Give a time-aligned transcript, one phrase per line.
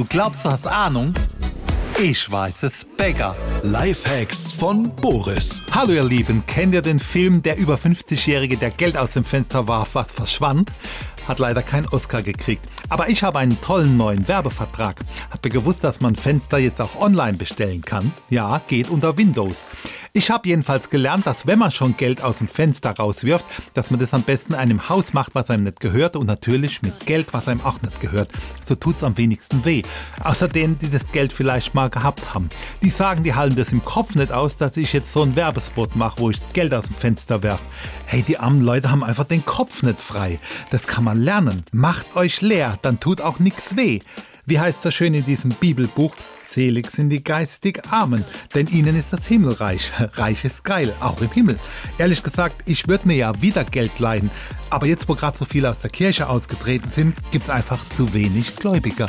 [0.00, 1.12] Du glaubst, du hast Ahnung?
[2.02, 3.36] Ich weiß es, Bäcker.
[3.62, 5.60] Lifehacks von Boris.
[5.72, 9.68] Hallo ihr Lieben, kennt ihr den Film Der über 50-Jährige, der Geld aus dem Fenster
[9.68, 10.72] warf, was verschwand?
[11.28, 12.66] Hat leider keinen Oscar gekriegt.
[12.88, 15.00] Aber ich habe einen tollen neuen Werbevertrag.
[15.30, 18.10] Habt ihr gewusst, dass man Fenster jetzt auch online bestellen kann?
[18.30, 19.66] Ja, geht unter Windows.
[20.12, 24.00] Ich habe jedenfalls gelernt, dass wenn man schon Geld aus dem Fenster rauswirft, dass man
[24.00, 27.46] das am besten einem Haus macht, was einem nicht gehört und natürlich mit Geld, was
[27.46, 28.28] einem auch nicht gehört.
[28.66, 29.82] So tut's am wenigsten weh.
[30.24, 32.48] Außer denen, die das Geld vielleicht mal gehabt haben.
[32.82, 35.94] Die sagen, die halten das im Kopf nicht aus, dass ich jetzt so einen Werbespot
[35.94, 37.62] mache, wo ich Geld aus dem Fenster werf.
[38.04, 40.40] Hey, die armen Leute haben einfach den Kopf nicht frei.
[40.70, 41.62] Das kann man lernen.
[41.70, 44.00] Macht euch leer, dann tut auch nichts weh.
[44.44, 46.16] Wie heißt das schön in diesem Bibelbuch?
[46.52, 49.92] Selig sind die geistig Armen, denn ihnen ist das Himmelreich.
[50.14, 51.58] Reich ist geil, auch im Himmel.
[51.98, 54.30] Ehrlich gesagt, ich würde mir ja wieder Geld leihen,
[54.68, 58.12] aber jetzt, wo gerade so viele aus der Kirche ausgetreten sind, gibt es einfach zu
[58.14, 59.08] wenig Gläubiger.